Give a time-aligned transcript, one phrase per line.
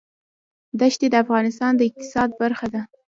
[0.79, 2.81] دښتې د افغانستان د اقتصاد برخه ده.